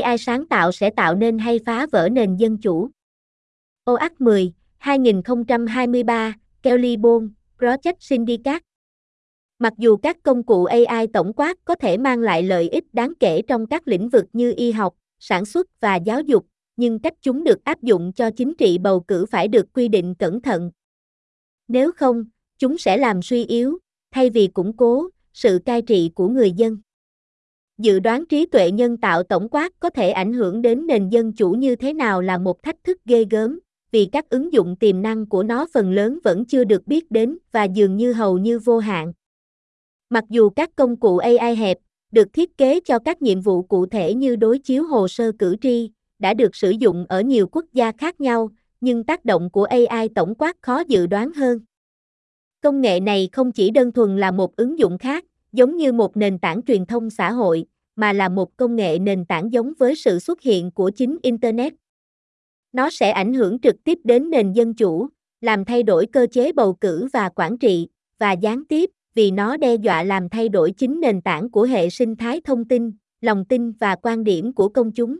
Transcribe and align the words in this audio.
AI 0.00 0.18
sáng 0.18 0.46
tạo 0.46 0.72
sẽ 0.72 0.90
tạo 0.90 1.14
nên 1.14 1.38
hay 1.38 1.58
phá 1.66 1.86
vỡ 1.92 2.08
nền 2.12 2.36
dân 2.36 2.58
chủ. 2.58 2.90
OAC 3.84 4.20
10, 4.20 4.52
2023, 4.78 6.34
Kelly 6.62 6.96
Bone, 6.96 7.26
Project 7.58 7.94
Syndicate. 8.00 8.60
Mặc 9.58 9.72
dù 9.78 9.96
các 9.96 10.16
công 10.22 10.42
cụ 10.42 10.64
AI 10.64 11.06
tổng 11.06 11.32
quát 11.32 11.58
có 11.64 11.74
thể 11.74 11.96
mang 11.96 12.18
lại 12.18 12.42
lợi 12.42 12.68
ích 12.68 12.84
đáng 12.94 13.12
kể 13.20 13.42
trong 13.42 13.66
các 13.66 13.88
lĩnh 13.88 14.08
vực 14.08 14.24
như 14.32 14.54
y 14.56 14.72
học, 14.72 14.94
sản 15.18 15.44
xuất 15.44 15.80
và 15.80 15.96
giáo 15.96 16.20
dục, 16.20 16.46
nhưng 16.76 16.98
cách 16.98 17.14
chúng 17.22 17.44
được 17.44 17.64
áp 17.64 17.82
dụng 17.82 18.12
cho 18.12 18.30
chính 18.30 18.54
trị 18.54 18.78
bầu 18.78 19.00
cử 19.00 19.26
phải 19.26 19.48
được 19.48 19.66
quy 19.72 19.88
định 19.88 20.14
cẩn 20.14 20.40
thận. 20.40 20.70
Nếu 21.68 21.92
không, 21.92 22.24
chúng 22.58 22.78
sẽ 22.78 22.96
làm 22.96 23.22
suy 23.22 23.44
yếu, 23.44 23.78
thay 24.10 24.30
vì 24.30 24.46
củng 24.46 24.76
cố, 24.76 25.08
sự 25.32 25.58
cai 25.66 25.82
trị 25.82 26.10
của 26.14 26.28
người 26.28 26.52
dân. 26.52 26.78
Dự 27.82 28.00
đoán 28.00 28.26
trí 28.26 28.46
tuệ 28.46 28.70
nhân 28.70 28.96
tạo 28.96 29.22
tổng 29.22 29.48
quát 29.50 29.72
có 29.80 29.90
thể 29.90 30.10
ảnh 30.10 30.32
hưởng 30.32 30.62
đến 30.62 30.86
nền 30.86 31.08
dân 31.08 31.32
chủ 31.32 31.50
như 31.50 31.76
thế 31.76 31.92
nào 31.92 32.22
là 32.22 32.38
một 32.38 32.62
thách 32.62 32.84
thức 32.84 32.98
ghê 33.04 33.24
gớm, 33.30 33.60
vì 33.92 34.08
các 34.12 34.30
ứng 34.30 34.52
dụng 34.52 34.76
tiềm 34.76 35.02
năng 35.02 35.26
của 35.26 35.42
nó 35.42 35.66
phần 35.74 35.92
lớn 35.92 36.18
vẫn 36.24 36.44
chưa 36.44 36.64
được 36.64 36.86
biết 36.86 37.10
đến 37.10 37.38
và 37.52 37.64
dường 37.64 37.96
như 37.96 38.12
hầu 38.12 38.38
như 38.38 38.58
vô 38.58 38.78
hạn. 38.78 39.12
Mặc 40.10 40.24
dù 40.28 40.50
các 40.50 40.70
công 40.76 40.96
cụ 40.96 41.18
AI 41.18 41.56
hẹp, 41.56 41.78
được 42.12 42.32
thiết 42.32 42.58
kế 42.58 42.80
cho 42.80 42.98
các 42.98 43.22
nhiệm 43.22 43.40
vụ 43.40 43.62
cụ 43.62 43.86
thể 43.86 44.14
như 44.14 44.36
đối 44.36 44.58
chiếu 44.58 44.84
hồ 44.84 45.08
sơ 45.08 45.32
cử 45.38 45.56
tri, 45.60 45.90
đã 46.18 46.34
được 46.34 46.56
sử 46.56 46.70
dụng 46.70 47.06
ở 47.08 47.20
nhiều 47.20 47.46
quốc 47.52 47.64
gia 47.72 47.92
khác 47.92 48.20
nhau, 48.20 48.50
nhưng 48.80 49.04
tác 49.04 49.24
động 49.24 49.50
của 49.50 49.64
AI 49.64 50.08
tổng 50.14 50.34
quát 50.34 50.56
khó 50.62 50.82
dự 50.88 51.06
đoán 51.06 51.32
hơn. 51.32 51.60
Công 52.62 52.80
nghệ 52.80 53.00
này 53.00 53.28
không 53.32 53.52
chỉ 53.52 53.70
đơn 53.70 53.92
thuần 53.92 54.16
là 54.16 54.30
một 54.30 54.56
ứng 54.56 54.78
dụng 54.78 54.98
khác, 54.98 55.24
giống 55.52 55.76
như 55.76 55.92
một 55.92 56.16
nền 56.16 56.38
tảng 56.38 56.62
truyền 56.62 56.86
thông 56.86 57.10
xã 57.10 57.32
hội, 57.32 57.64
mà 57.96 58.12
là 58.12 58.28
một 58.28 58.56
công 58.56 58.76
nghệ 58.76 58.98
nền 58.98 59.24
tảng 59.24 59.52
giống 59.52 59.72
với 59.78 59.94
sự 59.94 60.18
xuất 60.18 60.40
hiện 60.40 60.70
của 60.70 60.90
chính 60.90 61.18
Internet. 61.22 61.72
Nó 62.72 62.90
sẽ 62.90 63.10
ảnh 63.10 63.34
hưởng 63.34 63.58
trực 63.58 63.76
tiếp 63.84 63.98
đến 64.04 64.30
nền 64.30 64.52
dân 64.52 64.74
chủ, 64.74 65.08
làm 65.40 65.64
thay 65.64 65.82
đổi 65.82 66.06
cơ 66.06 66.26
chế 66.32 66.52
bầu 66.52 66.74
cử 66.74 67.08
và 67.12 67.28
quản 67.28 67.58
trị, 67.58 67.88
và 68.18 68.32
gián 68.32 68.64
tiếp, 68.64 68.90
vì 69.14 69.30
nó 69.30 69.56
đe 69.56 69.74
dọa 69.74 70.02
làm 70.02 70.28
thay 70.28 70.48
đổi 70.48 70.70
chính 70.70 71.00
nền 71.00 71.20
tảng 71.20 71.50
của 71.50 71.62
hệ 71.62 71.90
sinh 71.90 72.16
thái 72.16 72.40
thông 72.40 72.64
tin, 72.64 72.92
lòng 73.20 73.44
tin 73.44 73.72
và 73.72 73.96
quan 74.02 74.24
điểm 74.24 74.52
của 74.52 74.68
công 74.68 74.92
chúng. 74.92 75.18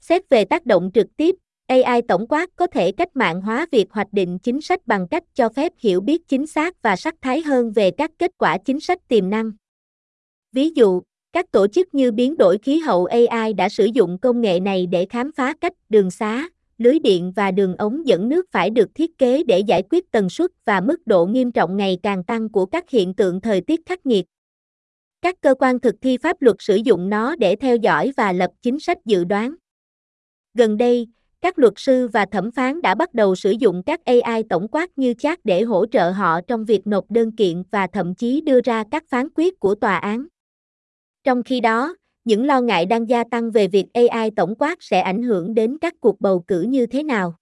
Xét 0.00 0.28
về 0.28 0.44
tác 0.44 0.66
động 0.66 0.90
trực 0.94 1.16
tiếp, 1.16 1.36
AI 1.66 2.02
tổng 2.08 2.26
quát 2.28 2.50
có 2.56 2.66
thể 2.66 2.92
cách 2.92 3.16
mạng 3.16 3.40
hóa 3.40 3.66
việc 3.72 3.92
hoạch 3.92 4.12
định 4.12 4.38
chính 4.38 4.60
sách 4.60 4.86
bằng 4.86 5.08
cách 5.08 5.24
cho 5.34 5.48
phép 5.48 5.72
hiểu 5.78 6.00
biết 6.00 6.28
chính 6.28 6.46
xác 6.46 6.82
và 6.82 6.96
sắc 6.96 7.14
thái 7.20 7.42
hơn 7.42 7.72
về 7.72 7.90
các 7.90 8.10
kết 8.18 8.30
quả 8.38 8.58
chính 8.58 8.80
sách 8.80 9.08
tiềm 9.08 9.30
năng. 9.30 9.52
Ví 10.52 10.70
dụ, 10.70 11.02
các 11.36 11.52
tổ 11.52 11.66
chức 11.66 11.94
như 11.94 12.12
biến 12.12 12.36
đổi 12.36 12.58
khí 12.58 12.78
hậu 12.78 13.06
AI 13.06 13.52
đã 13.52 13.68
sử 13.68 13.84
dụng 13.84 14.18
công 14.18 14.40
nghệ 14.40 14.60
này 14.60 14.86
để 14.86 15.06
khám 15.10 15.32
phá 15.32 15.54
cách 15.60 15.72
đường 15.88 16.10
xá, 16.10 16.48
lưới 16.78 16.98
điện 16.98 17.32
và 17.36 17.50
đường 17.50 17.76
ống 17.76 18.06
dẫn 18.06 18.28
nước 18.28 18.46
phải 18.50 18.70
được 18.70 18.94
thiết 18.94 19.18
kế 19.18 19.42
để 19.44 19.58
giải 19.58 19.82
quyết 19.90 20.10
tần 20.10 20.28
suất 20.28 20.50
và 20.64 20.80
mức 20.80 21.06
độ 21.06 21.26
nghiêm 21.26 21.52
trọng 21.52 21.76
ngày 21.76 21.98
càng 22.02 22.24
tăng 22.24 22.48
của 22.48 22.66
các 22.66 22.90
hiện 22.90 23.14
tượng 23.14 23.40
thời 23.40 23.60
tiết 23.60 23.80
khắc 23.86 24.06
nghiệt. 24.06 24.24
Các 25.22 25.34
cơ 25.40 25.54
quan 25.58 25.80
thực 25.80 25.94
thi 26.02 26.16
pháp 26.16 26.42
luật 26.42 26.56
sử 26.58 26.76
dụng 26.76 27.10
nó 27.10 27.36
để 27.36 27.56
theo 27.56 27.76
dõi 27.76 28.12
và 28.16 28.32
lập 28.32 28.50
chính 28.62 28.80
sách 28.80 28.98
dự 29.04 29.24
đoán. 29.24 29.54
Gần 30.54 30.76
đây, 30.76 31.08
các 31.40 31.58
luật 31.58 31.74
sư 31.76 32.08
và 32.08 32.26
thẩm 32.26 32.50
phán 32.50 32.82
đã 32.82 32.94
bắt 32.94 33.14
đầu 33.14 33.34
sử 33.34 33.50
dụng 33.50 33.82
các 33.86 34.00
AI 34.04 34.42
tổng 34.50 34.68
quát 34.68 34.98
như 34.98 35.14
chat 35.14 35.44
để 35.44 35.62
hỗ 35.62 35.86
trợ 35.86 36.10
họ 36.10 36.40
trong 36.48 36.64
việc 36.64 36.86
nộp 36.86 37.10
đơn 37.10 37.32
kiện 37.36 37.62
và 37.70 37.86
thậm 37.86 38.14
chí 38.14 38.40
đưa 38.40 38.60
ra 38.60 38.84
các 38.90 39.04
phán 39.08 39.28
quyết 39.34 39.60
của 39.60 39.74
tòa 39.74 39.96
án. 39.96 40.26
Trong 41.26 41.42
khi 41.42 41.60
đó, 41.60 41.96
những 42.24 42.44
lo 42.46 42.60
ngại 42.60 42.86
đang 42.86 43.08
gia 43.08 43.24
tăng 43.24 43.50
về 43.50 43.68
việc 43.68 43.86
AI 43.92 44.30
tổng 44.36 44.54
quát 44.58 44.82
sẽ 44.82 45.00
ảnh 45.00 45.22
hưởng 45.22 45.54
đến 45.54 45.78
các 45.80 45.94
cuộc 46.00 46.20
bầu 46.20 46.44
cử 46.46 46.62
như 46.62 46.86
thế 46.86 47.02
nào. 47.02 47.34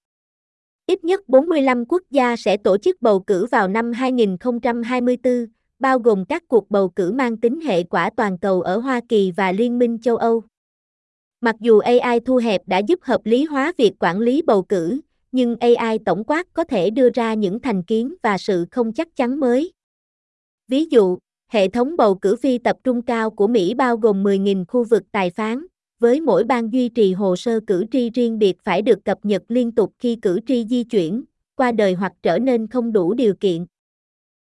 Ít 0.86 1.04
nhất 1.04 1.28
45 1.28 1.84
quốc 1.88 2.02
gia 2.10 2.36
sẽ 2.36 2.56
tổ 2.56 2.78
chức 2.78 3.02
bầu 3.02 3.20
cử 3.20 3.46
vào 3.46 3.68
năm 3.68 3.92
2024, 3.92 5.46
bao 5.78 5.98
gồm 5.98 6.24
các 6.24 6.42
cuộc 6.48 6.70
bầu 6.70 6.88
cử 6.88 7.12
mang 7.12 7.36
tính 7.36 7.60
hệ 7.60 7.82
quả 7.82 8.10
toàn 8.16 8.38
cầu 8.38 8.62
ở 8.62 8.78
Hoa 8.78 9.00
Kỳ 9.08 9.32
và 9.36 9.52
Liên 9.52 9.78
minh 9.78 9.98
châu 10.02 10.16
Âu. 10.16 10.42
Mặc 11.40 11.56
dù 11.60 11.78
AI 11.78 12.20
thu 12.20 12.36
hẹp 12.36 12.62
đã 12.66 12.78
giúp 12.78 12.98
hợp 13.02 13.20
lý 13.24 13.44
hóa 13.44 13.72
việc 13.76 13.92
quản 13.98 14.20
lý 14.20 14.42
bầu 14.42 14.62
cử, 14.62 15.00
nhưng 15.32 15.56
AI 15.56 15.98
tổng 16.04 16.24
quát 16.24 16.46
có 16.52 16.64
thể 16.64 16.90
đưa 16.90 17.10
ra 17.10 17.34
những 17.34 17.60
thành 17.60 17.82
kiến 17.82 18.14
và 18.22 18.38
sự 18.38 18.66
không 18.70 18.92
chắc 18.92 19.16
chắn 19.16 19.40
mới. 19.40 19.72
Ví 20.68 20.84
dụ, 20.84 21.18
hệ 21.48 21.68
thống 21.68 21.96
bầu 21.96 22.14
cử 22.14 22.36
phi 22.36 22.58
tập 22.58 22.76
trung 22.84 23.02
cao 23.02 23.30
của 23.30 23.46
Mỹ 23.46 23.74
bao 23.74 23.96
gồm 23.96 24.22
10.000 24.22 24.64
khu 24.68 24.84
vực 24.84 25.02
tài 25.12 25.30
phán, 25.30 25.66
với 25.98 26.20
mỗi 26.20 26.44
bang 26.44 26.72
duy 26.72 26.88
trì 26.88 27.12
hồ 27.12 27.36
sơ 27.36 27.60
cử 27.66 27.84
tri 27.92 28.10
riêng 28.10 28.38
biệt 28.38 28.56
phải 28.64 28.82
được 28.82 29.04
cập 29.04 29.18
nhật 29.22 29.42
liên 29.48 29.72
tục 29.72 29.92
khi 29.98 30.16
cử 30.16 30.40
tri 30.46 30.66
di 30.70 30.84
chuyển, 30.84 31.24
qua 31.56 31.72
đời 31.72 31.94
hoặc 31.94 32.12
trở 32.22 32.38
nên 32.38 32.66
không 32.66 32.92
đủ 32.92 33.14
điều 33.14 33.34
kiện. 33.34 33.66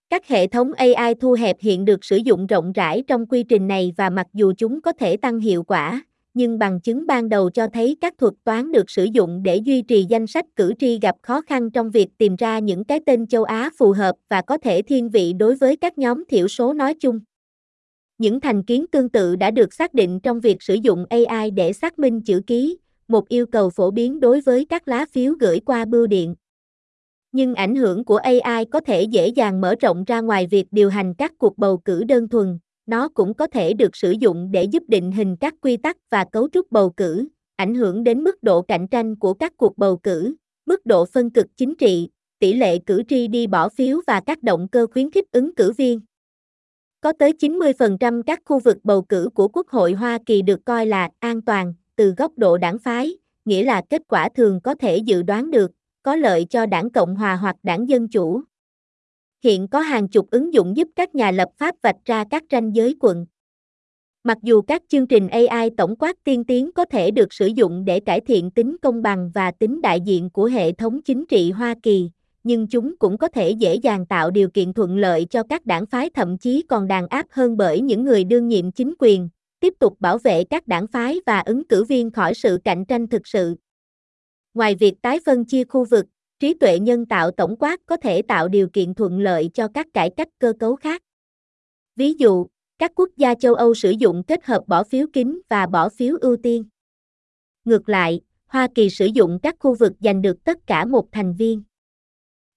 Các 0.09 0.27
hệ 0.27 0.47
thống 0.47 0.73
AI 0.73 1.15
thu 1.15 1.33
hẹp 1.33 1.57
hiện 1.59 1.85
được 1.85 2.05
sử 2.05 2.17
dụng 2.17 2.47
rộng 2.47 2.71
rãi 2.71 3.03
trong 3.07 3.25
quy 3.25 3.43
trình 3.43 3.67
này 3.67 3.93
và 3.97 4.09
mặc 4.09 4.27
dù 4.33 4.53
chúng 4.57 4.81
có 4.81 4.91
thể 4.91 5.17
tăng 5.17 5.39
hiệu 5.39 5.63
quả, 5.63 6.03
nhưng 6.33 6.59
bằng 6.59 6.81
chứng 6.81 7.07
ban 7.07 7.29
đầu 7.29 7.49
cho 7.49 7.67
thấy 7.73 7.97
các 8.01 8.13
thuật 8.17 8.33
toán 8.43 8.71
được 8.71 8.89
sử 8.89 9.03
dụng 9.03 9.43
để 9.43 9.55
duy 9.55 9.81
trì 9.81 10.05
danh 10.09 10.27
sách 10.27 10.45
cử 10.55 10.73
tri 10.79 10.99
gặp 11.01 11.15
khó 11.21 11.41
khăn 11.41 11.71
trong 11.71 11.91
việc 11.91 12.07
tìm 12.17 12.35
ra 12.35 12.59
những 12.59 12.83
cái 12.83 12.99
tên 13.05 13.27
châu 13.27 13.43
Á 13.43 13.69
phù 13.77 13.91
hợp 13.91 14.15
và 14.29 14.41
có 14.41 14.57
thể 14.57 14.81
thiên 14.81 15.09
vị 15.09 15.33
đối 15.33 15.55
với 15.55 15.75
các 15.75 15.97
nhóm 15.97 16.23
thiểu 16.29 16.47
số 16.47 16.73
nói 16.73 16.93
chung. 16.93 17.19
Những 18.17 18.41
thành 18.41 18.63
kiến 18.63 18.85
tương 18.91 19.09
tự 19.09 19.35
đã 19.35 19.51
được 19.51 19.73
xác 19.73 19.93
định 19.93 20.19
trong 20.19 20.39
việc 20.39 20.61
sử 20.61 20.73
dụng 20.73 21.05
AI 21.09 21.51
để 21.51 21.73
xác 21.73 21.99
minh 21.99 22.21
chữ 22.21 22.41
ký, 22.47 22.77
một 23.07 23.27
yêu 23.27 23.45
cầu 23.45 23.69
phổ 23.69 23.91
biến 23.91 24.19
đối 24.19 24.41
với 24.41 24.65
các 24.65 24.87
lá 24.87 25.05
phiếu 25.11 25.33
gửi 25.39 25.59
qua 25.59 25.85
bưu 25.85 26.07
điện. 26.07 26.35
Nhưng 27.31 27.55
ảnh 27.55 27.75
hưởng 27.75 28.05
của 28.05 28.17
AI 28.17 28.65
có 28.65 28.79
thể 28.79 29.03
dễ 29.03 29.27
dàng 29.27 29.61
mở 29.61 29.75
rộng 29.79 30.03
ra 30.03 30.21
ngoài 30.21 30.47
việc 30.47 30.65
điều 30.71 30.89
hành 30.89 31.13
các 31.13 31.33
cuộc 31.37 31.57
bầu 31.57 31.77
cử 31.77 32.03
đơn 32.03 32.29
thuần, 32.29 32.59
nó 32.85 33.09
cũng 33.09 33.33
có 33.33 33.47
thể 33.47 33.73
được 33.73 33.95
sử 33.95 34.11
dụng 34.11 34.51
để 34.51 34.63
giúp 34.63 34.83
định 34.87 35.11
hình 35.11 35.35
các 35.35 35.53
quy 35.61 35.77
tắc 35.77 35.97
và 36.09 36.25
cấu 36.31 36.49
trúc 36.49 36.71
bầu 36.71 36.89
cử, 36.89 37.27
ảnh 37.55 37.75
hưởng 37.75 38.03
đến 38.03 38.23
mức 38.23 38.43
độ 38.43 38.61
cạnh 38.61 38.87
tranh 38.87 39.15
của 39.15 39.33
các 39.33 39.53
cuộc 39.57 39.77
bầu 39.77 39.97
cử, 39.97 40.35
mức 40.65 40.85
độ 40.85 41.05
phân 41.05 41.29
cực 41.29 41.47
chính 41.57 41.75
trị, 41.75 42.09
tỷ 42.39 42.53
lệ 42.53 42.77
cử 42.85 43.03
tri 43.09 43.27
đi 43.27 43.47
bỏ 43.47 43.69
phiếu 43.69 44.01
và 44.07 44.19
các 44.19 44.43
động 44.43 44.67
cơ 44.67 44.87
khuyến 44.93 45.11
khích 45.11 45.31
ứng 45.31 45.55
cử 45.55 45.71
viên. 45.71 45.99
Có 47.01 47.13
tới 47.19 47.33
90% 47.39 48.21
các 48.23 48.39
khu 48.45 48.59
vực 48.59 48.77
bầu 48.83 49.01
cử 49.01 49.29
của 49.33 49.47
Quốc 49.47 49.67
hội 49.69 49.93
Hoa 49.93 50.19
Kỳ 50.25 50.41
được 50.41 50.59
coi 50.65 50.85
là 50.85 51.09
an 51.19 51.41
toàn 51.41 51.73
từ 51.95 52.13
góc 52.17 52.31
độ 52.37 52.57
đảng 52.57 52.79
phái, 52.79 53.17
nghĩa 53.45 53.63
là 53.63 53.81
kết 53.89 54.01
quả 54.07 54.29
thường 54.35 54.59
có 54.63 54.75
thể 54.75 54.97
dự 54.97 55.21
đoán 55.21 55.51
được, 55.51 55.71
có 56.03 56.15
lợi 56.15 56.45
cho 56.49 56.65
đảng 56.65 56.89
Cộng 56.89 57.15
hòa 57.15 57.35
hoặc 57.35 57.55
đảng 57.63 57.89
Dân 57.89 58.07
chủ. 58.07 58.41
Hiện 59.43 59.67
có 59.67 59.79
hàng 59.79 60.07
chục 60.07 60.29
ứng 60.31 60.53
dụng 60.53 60.77
giúp 60.77 60.87
các 60.95 61.15
nhà 61.15 61.31
lập 61.31 61.49
pháp 61.57 61.75
vạch 61.81 61.95
ra 62.05 62.23
các 62.29 62.43
ranh 62.51 62.75
giới 62.75 62.95
quận. 62.99 63.25
Mặc 64.23 64.37
dù 64.41 64.61
các 64.61 64.83
chương 64.87 65.07
trình 65.07 65.27
AI 65.27 65.69
tổng 65.77 65.95
quát 65.95 66.23
tiên 66.23 66.43
tiến 66.43 66.71
có 66.71 66.85
thể 66.85 67.11
được 67.11 67.33
sử 67.33 67.47
dụng 67.47 67.85
để 67.85 67.99
cải 67.99 68.21
thiện 68.21 68.51
tính 68.51 68.77
công 68.81 69.01
bằng 69.01 69.31
và 69.33 69.51
tính 69.51 69.81
đại 69.81 70.01
diện 70.01 70.29
của 70.29 70.45
hệ 70.45 70.71
thống 70.71 71.01
chính 71.01 71.25
trị 71.25 71.51
Hoa 71.51 71.75
Kỳ, 71.83 72.09
nhưng 72.43 72.67
chúng 72.67 72.97
cũng 72.97 73.17
có 73.17 73.27
thể 73.27 73.51
dễ 73.51 73.75
dàng 73.75 74.05
tạo 74.05 74.31
điều 74.31 74.49
kiện 74.49 74.73
thuận 74.73 74.97
lợi 74.97 75.25
cho 75.29 75.43
các 75.43 75.65
đảng 75.65 75.85
phái 75.85 76.09
thậm 76.09 76.37
chí 76.37 76.63
còn 76.69 76.87
đàn 76.87 77.07
áp 77.07 77.25
hơn 77.29 77.57
bởi 77.57 77.81
những 77.81 78.03
người 78.03 78.23
đương 78.23 78.47
nhiệm 78.47 78.71
chính 78.71 78.93
quyền, 78.99 79.29
tiếp 79.59 79.73
tục 79.79 79.95
bảo 79.99 80.17
vệ 80.17 80.43
các 80.43 80.67
đảng 80.67 80.87
phái 80.87 81.19
và 81.25 81.39
ứng 81.39 81.67
cử 81.67 81.83
viên 81.83 82.11
khỏi 82.11 82.33
sự 82.33 82.57
cạnh 82.63 82.85
tranh 82.85 83.07
thực 83.07 83.27
sự. 83.27 83.55
Ngoài 84.53 84.75
việc 84.75 85.01
tái 85.01 85.19
phân 85.25 85.45
chia 85.45 85.63
khu 85.63 85.85
vực, 85.85 86.05
trí 86.41 86.53
tuệ 86.53 86.79
nhân 86.79 87.05
tạo 87.05 87.31
tổng 87.31 87.55
quát 87.59 87.79
có 87.85 87.97
thể 87.97 88.21
tạo 88.21 88.47
điều 88.47 88.67
kiện 88.67 88.93
thuận 88.93 89.19
lợi 89.19 89.49
cho 89.53 89.67
các 89.67 89.87
cải 89.93 90.09
cách 90.09 90.27
cơ 90.39 90.53
cấu 90.59 90.75
khác. 90.75 91.01
Ví 91.95 92.13
dụ, 92.13 92.47
các 92.79 92.91
quốc 92.95 93.09
gia 93.17 93.35
châu 93.35 93.55
Âu 93.55 93.73
sử 93.73 93.91
dụng 93.91 94.23
kết 94.27 94.45
hợp 94.45 94.63
bỏ 94.67 94.83
phiếu 94.83 95.07
kín 95.13 95.41
và 95.49 95.67
bỏ 95.67 95.89
phiếu 95.89 96.17
ưu 96.21 96.37
tiên. 96.37 96.65
Ngược 97.65 97.89
lại, 97.89 98.21
Hoa 98.45 98.67
Kỳ 98.75 98.89
sử 98.89 99.05
dụng 99.05 99.39
các 99.43 99.55
khu 99.59 99.73
vực 99.73 99.93
giành 99.99 100.21
được 100.21 100.43
tất 100.43 100.67
cả 100.67 100.85
một 100.85 101.11
thành 101.11 101.33
viên. 101.33 101.63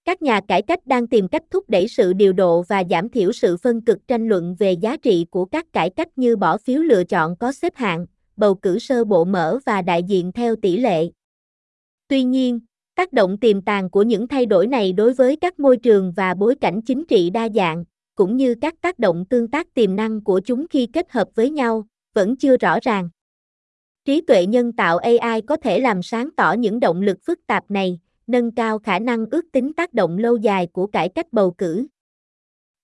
Các 0.04 0.22
nhà 0.22 0.40
cải 0.48 0.62
cách 0.62 0.86
đang 0.86 1.06
tìm 1.06 1.28
cách 1.28 1.42
thúc 1.50 1.70
đẩy 1.70 1.88
sự 1.88 2.12
điều 2.12 2.32
độ 2.32 2.62
và 2.62 2.82
giảm 2.90 3.08
thiểu 3.08 3.32
sự 3.32 3.56
phân 3.56 3.80
cực 3.80 4.08
tranh 4.08 4.28
luận 4.28 4.56
về 4.58 4.72
giá 4.72 4.96
trị 4.96 5.26
của 5.30 5.44
các 5.44 5.72
cải 5.72 5.90
cách 5.90 6.18
như 6.18 6.36
bỏ 6.36 6.58
phiếu 6.58 6.82
lựa 6.82 7.04
chọn 7.04 7.36
có 7.36 7.52
xếp 7.52 7.76
hạng, 7.76 8.06
bầu 8.36 8.54
cử 8.54 8.78
sơ 8.78 9.04
bộ 9.04 9.24
mở 9.24 9.58
và 9.66 9.82
đại 9.82 10.02
diện 10.02 10.32
theo 10.32 10.56
tỷ 10.56 10.76
lệ. 10.76 11.10
Tuy 12.08 12.24
nhiên, 12.24 12.60
Tác 12.96 13.12
động 13.12 13.38
tiềm 13.38 13.62
tàng 13.62 13.90
của 13.90 14.02
những 14.02 14.28
thay 14.28 14.46
đổi 14.46 14.66
này 14.66 14.92
đối 14.92 15.12
với 15.12 15.36
các 15.36 15.60
môi 15.60 15.76
trường 15.76 16.12
và 16.16 16.34
bối 16.34 16.54
cảnh 16.54 16.82
chính 16.82 17.04
trị 17.04 17.30
đa 17.30 17.48
dạng, 17.48 17.84
cũng 18.14 18.36
như 18.36 18.54
các 18.54 18.74
tác 18.80 18.98
động 18.98 19.24
tương 19.30 19.48
tác 19.48 19.74
tiềm 19.74 19.96
năng 19.96 20.24
của 20.24 20.40
chúng 20.40 20.66
khi 20.70 20.86
kết 20.92 21.10
hợp 21.10 21.28
với 21.34 21.50
nhau, 21.50 21.86
vẫn 22.14 22.36
chưa 22.36 22.56
rõ 22.56 22.78
ràng. 22.82 23.08
Trí 24.04 24.20
tuệ 24.20 24.46
nhân 24.46 24.72
tạo 24.72 24.98
AI 24.98 25.40
có 25.40 25.56
thể 25.56 25.80
làm 25.80 26.02
sáng 26.02 26.30
tỏ 26.36 26.52
những 26.52 26.80
động 26.80 27.02
lực 27.02 27.18
phức 27.26 27.46
tạp 27.46 27.70
này, 27.70 28.00
nâng 28.26 28.50
cao 28.50 28.78
khả 28.78 28.98
năng 28.98 29.26
ước 29.30 29.44
tính 29.52 29.72
tác 29.72 29.94
động 29.94 30.18
lâu 30.18 30.36
dài 30.36 30.66
của 30.66 30.86
cải 30.86 31.08
cách 31.08 31.26
bầu 31.32 31.50
cử. 31.50 31.86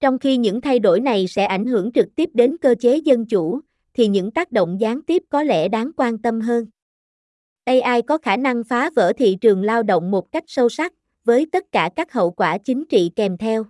Trong 0.00 0.18
khi 0.18 0.36
những 0.36 0.60
thay 0.60 0.78
đổi 0.78 1.00
này 1.00 1.26
sẽ 1.26 1.44
ảnh 1.44 1.66
hưởng 1.66 1.92
trực 1.92 2.06
tiếp 2.16 2.30
đến 2.34 2.56
cơ 2.58 2.74
chế 2.80 2.96
dân 2.96 3.26
chủ, 3.26 3.60
thì 3.94 4.08
những 4.08 4.30
tác 4.30 4.52
động 4.52 4.80
gián 4.80 5.02
tiếp 5.02 5.22
có 5.28 5.42
lẽ 5.42 5.68
đáng 5.68 5.90
quan 5.96 6.18
tâm 6.18 6.40
hơn. 6.40 6.66
AI 7.64 8.02
có 8.02 8.18
khả 8.18 8.36
năng 8.36 8.64
phá 8.64 8.90
vỡ 8.96 9.12
thị 9.16 9.36
trường 9.40 9.62
lao 9.62 9.82
động 9.82 10.10
một 10.10 10.32
cách 10.32 10.44
sâu 10.46 10.68
sắc, 10.68 10.94
với 11.24 11.46
tất 11.52 11.72
cả 11.72 11.90
các 11.96 12.12
hậu 12.12 12.30
quả 12.30 12.58
chính 12.58 12.84
trị 12.88 13.10
kèm 13.16 13.36
theo. 13.36 13.64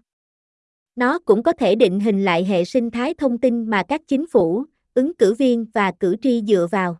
Nó 0.96 1.18
cũng 1.18 1.42
có 1.42 1.52
thể 1.52 1.74
định 1.74 2.00
hình 2.00 2.24
lại 2.24 2.44
hệ 2.44 2.64
sinh 2.64 2.90
thái 2.90 3.14
thông 3.14 3.38
tin 3.38 3.70
mà 3.70 3.82
các 3.82 4.00
chính 4.08 4.26
phủ, 4.26 4.64
ứng 4.94 5.14
cử 5.14 5.34
viên 5.34 5.66
và 5.74 5.92
cử 6.00 6.16
tri 6.22 6.42
dựa 6.46 6.66
vào. 6.70 6.96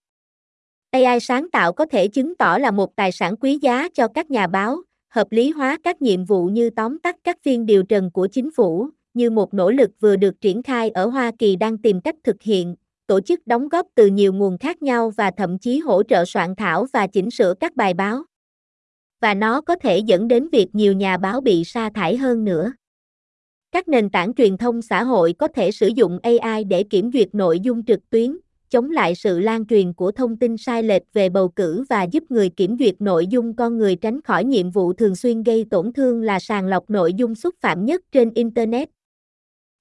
AI 0.91 1.21
sáng 1.21 1.51
tạo 1.51 1.73
có 1.73 1.87
thể 1.87 2.09
chứng 2.09 2.35
tỏ 2.35 2.59
là 2.59 2.71
một 2.71 2.97
tài 2.97 3.13
sản 3.13 3.37
quý 3.37 3.59
giá 3.63 3.89
cho 3.95 4.09
các 4.09 4.31
nhà 4.31 4.47
báo, 4.47 4.77
hợp 5.09 5.27
lý 5.31 5.51
hóa 5.51 5.79
các 5.85 6.03
nhiệm 6.03 6.25
vụ 6.25 6.47
như 6.47 6.71
tóm 6.71 6.99
tắt 6.99 7.17
các 7.25 7.39
phiên 7.43 7.67
điều 7.67 7.83
trần 7.83 8.11
của 8.11 8.29
chính 8.33 8.51
phủ, 8.51 8.89
như 9.15 9.31
một 9.31 9.55
nỗ 9.55 9.71
lực 9.71 9.91
vừa 10.01 10.17
được 10.17 10.41
triển 10.41 10.63
khai 10.63 10.91
ở 10.91 11.07
Hoa 11.07 11.33
Kỳ 11.39 11.57
đang 11.57 11.79
tìm 11.79 12.01
cách 12.01 12.17
thực 12.25 12.43
hiện, 12.43 12.75
tổ 13.11 13.21
chức 13.21 13.47
đóng 13.47 13.69
góp 13.69 13.87
từ 13.95 14.07
nhiều 14.07 14.33
nguồn 14.33 14.59
khác 14.59 14.83
nhau 14.83 15.13
và 15.17 15.31
thậm 15.31 15.59
chí 15.59 15.79
hỗ 15.79 16.03
trợ 16.03 16.25
soạn 16.25 16.55
thảo 16.57 16.87
và 16.93 17.07
chỉnh 17.07 17.31
sửa 17.31 17.55
các 17.61 17.77
bài 17.77 17.95
báo. 17.95 18.23
Và 19.21 19.35
nó 19.35 19.61
có 19.61 19.77
thể 19.77 19.99
dẫn 19.99 20.29
đến 20.29 20.49
việc 20.53 20.69
nhiều 20.73 20.93
nhà 20.93 21.17
báo 21.17 21.41
bị 21.41 21.65
sa 21.65 21.91
thải 21.95 22.17
hơn 22.17 22.45
nữa. 22.45 22.73
Các 23.73 23.89
nền 23.89 24.11
tảng 24.11 24.35
truyền 24.35 24.57
thông 24.57 24.83
xã 24.83 25.03
hội 25.03 25.35
có 25.39 25.49
thể 25.49 25.71
sử 25.71 25.89
dụng 25.89 26.19
AI 26.23 26.65
để 26.65 26.83
kiểm 26.83 27.11
duyệt 27.13 27.35
nội 27.35 27.61
dung 27.61 27.85
trực 27.85 28.11
tuyến, 28.11 28.37
chống 28.69 28.91
lại 28.91 29.15
sự 29.15 29.41
lan 29.41 29.67
truyền 29.67 29.93
của 29.93 30.13
thông 30.13 30.37
tin 30.37 30.57
sai 30.57 30.83
lệch 30.83 31.03
về 31.13 31.29
bầu 31.29 31.49
cử 31.49 31.85
và 31.89 32.03
giúp 32.03 32.25
người 32.29 32.49
kiểm 32.49 32.77
duyệt 32.79 32.95
nội 32.99 33.27
dung 33.27 33.57
con 33.57 33.79
người 33.79 33.97
tránh 33.97 34.23
khỏi 34.23 34.45
nhiệm 34.45 34.71
vụ 34.71 34.93
thường 34.93 35.17
xuyên 35.17 35.43
gây 35.43 35.65
tổn 35.71 35.93
thương 35.93 36.23
là 36.23 36.39
sàng 36.39 36.67
lọc 36.67 36.91
nội 36.91 37.15
dung 37.15 37.35
xúc 37.35 37.55
phạm 37.61 37.85
nhất 37.85 38.03
trên 38.13 38.31
Internet. 38.35 38.89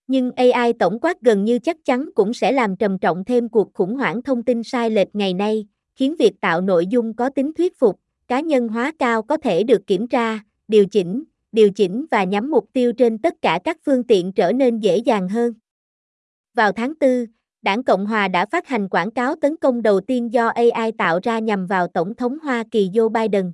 Nhưng 0.09 0.31
AI 0.31 0.73
tổng 0.73 0.99
quát 1.01 1.21
gần 1.21 1.45
như 1.45 1.59
chắc 1.59 1.85
chắn 1.85 2.09
cũng 2.15 2.33
sẽ 2.33 2.51
làm 2.51 2.75
trầm 2.75 2.99
trọng 2.99 3.25
thêm 3.25 3.49
cuộc 3.49 3.73
khủng 3.73 3.95
hoảng 3.95 4.21
thông 4.21 4.43
tin 4.43 4.63
sai 4.63 4.89
lệch 4.89 5.07
ngày 5.13 5.33
nay, 5.33 5.67
khiến 5.95 6.15
việc 6.19 6.41
tạo 6.41 6.61
nội 6.61 6.87
dung 6.87 7.13
có 7.13 7.29
tính 7.29 7.53
thuyết 7.53 7.79
phục, 7.79 7.99
cá 8.27 8.39
nhân 8.39 8.67
hóa 8.67 8.91
cao 8.99 9.21
có 9.21 9.37
thể 9.37 9.63
được 9.63 9.87
kiểm 9.87 10.07
tra, 10.07 10.39
điều 10.67 10.85
chỉnh, 10.85 11.23
điều 11.51 11.69
chỉnh 11.69 12.05
và 12.11 12.23
nhắm 12.23 12.51
mục 12.51 12.69
tiêu 12.73 12.93
trên 12.93 13.17
tất 13.17 13.33
cả 13.41 13.59
các 13.63 13.77
phương 13.85 14.03
tiện 14.03 14.31
trở 14.31 14.51
nên 14.51 14.79
dễ 14.79 14.97
dàng 14.97 15.29
hơn. 15.29 15.53
Vào 16.53 16.71
tháng 16.71 16.93
4, 17.01 17.25
Đảng 17.61 17.83
Cộng 17.83 18.05
Hòa 18.05 18.27
đã 18.27 18.45
phát 18.45 18.67
hành 18.67 18.89
quảng 18.89 19.11
cáo 19.11 19.35
tấn 19.35 19.57
công 19.57 19.81
đầu 19.81 20.01
tiên 20.01 20.33
do 20.33 20.47
AI 20.47 20.91
tạo 20.97 21.19
ra 21.23 21.39
nhằm 21.39 21.67
vào 21.67 21.87
Tổng 21.87 22.15
thống 22.15 22.37
Hoa 22.43 22.63
Kỳ 22.71 22.89
Joe 22.89 23.09
Biden. 23.09 23.51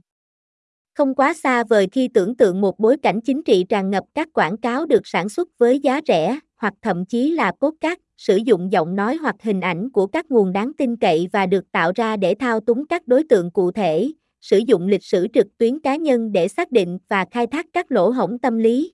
Không 0.96 1.16
quá 1.16 1.34
xa 1.34 1.64
vời 1.64 1.88
khi 1.92 2.08
tưởng 2.08 2.36
tượng 2.36 2.62
một 2.62 2.80
bối 2.80 2.98
cảnh 2.98 3.22
chính 3.22 3.44
trị 3.44 3.66
tràn 3.70 3.90
ngập 3.90 4.04
các 4.14 4.28
quảng 4.34 4.58
cáo 4.58 4.86
được 4.86 5.08
sản 5.08 5.30
xuất 5.30 5.58
với 5.58 5.80
giá 5.80 6.02
rẻ, 6.08 6.40
hoặc 6.58 6.74
thậm 6.82 7.06
chí 7.06 7.32
là 7.32 7.52
podcast, 7.62 8.00
sử 8.18 8.36
dụng 8.36 8.72
giọng 8.72 8.96
nói 8.96 9.16
hoặc 9.16 9.36
hình 9.42 9.62
ảnh 9.62 9.90
của 9.90 10.08
các 10.08 10.32
nguồn 10.32 10.54
đáng 10.54 10.72
tin 10.78 10.96
cậy 10.96 11.28
và 11.32 11.46
được 11.46 11.72
tạo 11.72 11.92
ra 11.96 12.18
để 12.18 12.36
thao 12.36 12.60
túng 12.60 12.88
các 12.88 13.08
đối 13.08 13.24
tượng 13.24 13.52
cụ 13.52 13.72
thể, 13.72 14.12
sử 14.42 14.58
dụng 14.58 14.88
lịch 14.88 15.04
sử 15.04 15.28
trực 15.34 15.48
tuyến 15.58 15.80
cá 15.80 15.96
nhân 15.96 16.32
để 16.32 16.48
xác 16.48 16.72
định 16.72 16.98
và 17.10 17.26
khai 17.32 17.48
thác 17.48 17.66
các 17.74 17.92
lỗ 17.92 18.10
hổng 18.10 18.40
tâm 18.40 18.58
lý. 18.58 18.94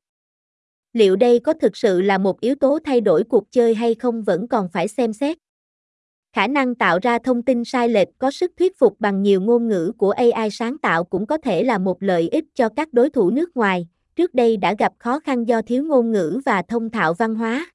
Liệu 0.94 1.16
đây 1.16 1.40
có 1.40 1.54
thực 1.54 1.78
sự 1.78 2.02
là 2.02 2.18
một 2.18 2.42
yếu 2.42 2.56
tố 2.56 2.80
thay 2.84 3.02
đổi 3.02 3.24
cuộc 3.24 3.52
chơi 3.52 3.76
hay 3.76 3.96
không 3.96 4.24
vẫn 4.24 4.48
còn 4.48 4.68
phải 4.74 4.88
xem 4.88 5.14
xét. 5.14 5.38
Khả 6.34 6.48
năng 6.48 6.76
tạo 6.76 7.00
ra 7.02 7.20
thông 7.20 7.44
tin 7.44 7.66
sai 7.66 7.90
lệch 7.90 8.08
có 8.18 8.32
sức 8.32 8.52
thuyết 8.58 8.80
phục 8.80 9.00
bằng 9.00 9.22
nhiều 9.22 9.42
ngôn 9.42 9.68
ngữ 9.68 9.92
của 9.98 10.12
AI 10.12 10.50
sáng 10.52 10.78
tạo 10.78 11.04
cũng 11.04 11.26
có 11.26 11.38
thể 11.38 11.64
là 11.64 11.78
một 11.78 12.04
lợi 12.04 12.30
ích 12.30 12.46
cho 12.56 12.70
các 12.70 12.94
đối 12.94 13.10
thủ 13.10 13.30
nước 13.30 13.58
ngoài, 13.58 13.88
trước 14.16 14.34
đây 14.34 14.58
đã 14.58 14.76
gặp 14.80 14.94
khó 15.00 15.20
khăn 15.20 15.48
do 15.48 15.62
thiếu 15.62 15.84
ngôn 15.84 16.12
ngữ 16.12 16.42
và 16.46 16.62
thông 16.62 16.90
thạo 16.90 17.14
văn 17.14 17.36
hóa. 17.36 17.72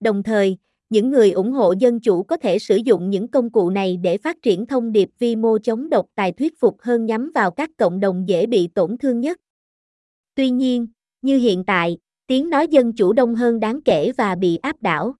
Đồng 0.00 0.22
thời, 0.22 0.56
những 0.90 1.10
người 1.10 1.30
ủng 1.30 1.52
hộ 1.52 1.72
dân 1.72 2.00
chủ 2.00 2.22
có 2.22 2.36
thể 2.36 2.58
sử 2.58 2.76
dụng 2.76 3.10
những 3.10 3.28
công 3.28 3.50
cụ 3.50 3.70
này 3.70 3.96
để 3.96 4.18
phát 4.18 4.36
triển 4.42 4.66
thông 4.66 4.92
điệp 4.92 5.08
vi 5.18 5.36
mô 5.36 5.58
chống 5.58 5.90
độc 5.90 6.06
tài 6.14 6.32
thuyết 6.32 6.60
phục 6.60 6.76
hơn 6.80 7.06
nhắm 7.06 7.30
vào 7.34 7.50
các 7.50 7.70
cộng 7.78 8.00
đồng 8.00 8.28
dễ 8.28 8.46
bị 8.46 8.68
tổn 8.74 8.98
thương 8.98 9.20
nhất. 9.20 9.40
Tuy 10.34 10.50
nhiên, 10.50 10.86
như 11.22 11.38
hiện 11.38 11.64
tại, 11.64 11.98
tiếng 12.26 12.50
nói 12.50 12.68
dân 12.68 12.92
chủ 12.92 13.12
đông 13.12 13.34
hơn 13.34 13.60
đáng 13.60 13.82
kể 13.82 14.12
và 14.16 14.34
bị 14.34 14.56
áp 14.56 14.82
đảo. 14.82 15.14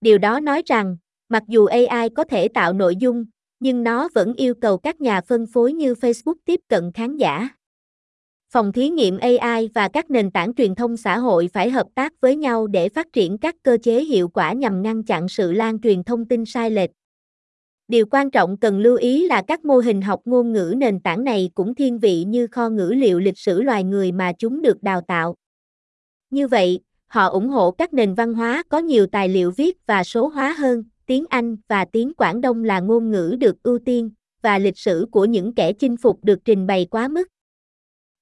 Điều 0.00 0.18
đó 0.18 0.40
nói 0.40 0.62
rằng, 0.66 0.96
mặc 1.28 1.42
dù 1.48 1.66
AI 1.66 2.08
có 2.08 2.24
thể 2.24 2.48
tạo 2.48 2.72
nội 2.72 2.96
dung, 2.96 3.24
nhưng 3.60 3.82
nó 3.82 4.08
vẫn 4.14 4.34
yêu 4.34 4.54
cầu 4.54 4.78
các 4.78 5.00
nhà 5.00 5.20
phân 5.20 5.46
phối 5.46 5.72
như 5.72 5.92
Facebook 5.92 6.34
tiếp 6.44 6.60
cận 6.68 6.92
khán 6.92 7.16
giả. 7.16 7.48
Phòng 8.50 8.72
thí 8.72 8.88
nghiệm 8.88 9.18
AI 9.18 9.68
và 9.74 9.88
các 9.88 10.10
nền 10.10 10.30
tảng 10.30 10.54
truyền 10.54 10.74
thông 10.74 10.96
xã 10.96 11.18
hội 11.18 11.48
phải 11.52 11.70
hợp 11.70 11.86
tác 11.94 12.12
với 12.20 12.36
nhau 12.36 12.66
để 12.66 12.88
phát 12.88 13.12
triển 13.12 13.38
các 13.38 13.54
cơ 13.62 13.78
chế 13.82 14.04
hiệu 14.04 14.28
quả 14.28 14.52
nhằm 14.52 14.82
ngăn 14.82 15.02
chặn 15.02 15.28
sự 15.28 15.52
lan 15.52 15.80
truyền 15.80 16.04
thông 16.04 16.24
tin 16.24 16.44
sai 16.44 16.70
lệch. 16.70 16.90
Điều 17.88 18.06
quan 18.10 18.30
trọng 18.30 18.56
cần 18.56 18.78
lưu 18.78 18.96
ý 18.96 19.28
là 19.28 19.42
các 19.46 19.64
mô 19.64 19.78
hình 19.78 20.02
học 20.02 20.20
ngôn 20.24 20.52
ngữ 20.52 20.74
nền 20.76 21.00
tảng 21.00 21.24
này 21.24 21.50
cũng 21.54 21.74
thiên 21.74 21.98
vị 21.98 22.24
như 22.24 22.46
kho 22.46 22.68
ngữ 22.68 22.92
liệu 22.96 23.18
lịch 23.18 23.38
sử 23.38 23.62
loài 23.62 23.84
người 23.84 24.12
mà 24.12 24.32
chúng 24.38 24.62
được 24.62 24.82
đào 24.82 25.00
tạo. 25.00 25.34
Như 26.30 26.48
vậy, 26.48 26.80
họ 27.06 27.28
ủng 27.28 27.48
hộ 27.48 27.70
các 27.70 27.94
nền 27.94 28.14
văn 28.14 28.34
hóa 28.34 28.62
có 28.68 28.78
nhiều 28.78 29.06
tài 29.06 29.28
liệu 29.28 29.50
viết 29.50 29.86
và 29.86 30.04
số 30.04 30.28
hóa 30.28 30.52
hơn, 30.58 30.84
tiếng 31.06 31.24
Anh 31.28 31.56
và 31.68 31.84
tiếng 31.84 32.14
Quảng 32.14 32.40
Đông 32.40 32.64
là 32.64 32.80
ngôn 32.80 33.10
ngữ 33.10 33.36
được 33.40 33.62
ưu 33.62 33.78
tiên, 33.78 34.10
và 34.42 34.58
lịch 34.58 34.78
sử 34.78 35.06
của 35.10 35.24
những 35.24 35.54
kẻ 35.54 35.72
chinh 35.72 35.96
phục 35.96 36.24
được 36.24 36.38
trình 36.44 36.66
bày 36.66 36.86
quá 36.90 37.08
mức. 37.08 37.28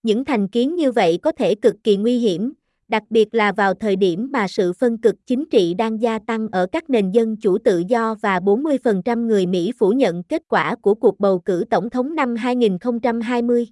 Những 0.03 0.25
thành 0.25 0.49
kiến 0.49 0.75
như 0.75 0.93
vậy 0.93 1.19
có 1.23 1.33
thể 1.33 1.55
cực 1.55 1.75
kỳ 1.85 1.97
nguy 1.97 2.19
hiểm, 2.19 2.53
đặc 2.89 3.03
biệt 3.11 3.35
là 3.35 3.53
vào 3.53 3.75
thời 3.75 3.97
điểm 3.97 4.29
mà 4.33 4.49
sự 4.49 4.73
phân 4.73 4.99
cực 4.99 5.15
chính 5.27 5.45
trị 5.51 5.75
đang 5.75 6.03
gia 6.03 6.19
tăng 6.19 6.49
ở 6.49 6.67
các 6.73 6.91
nền 6.91 7.11
dân 7.11 7.37
chủ 7.37 7.59
tự 7.59 7.83
do 7.89 8.15
và 8.15 8.39
40% 8.39 9.27
người 9.27 9.47
Mỹ 9.47 9.73
phủ 9.79 9.91
nhận 9.91 10.23
kết 10.23 10.43
quả 10.49 10.77
của 10.83 10.95
cuộc 10.95 11.21
bầu 11.21 11.39
cử 11.39 11.65
tổng 11.71 11.91
thống 11.91 12.15
năm 12.15 12.37
2020. 12.37 13.67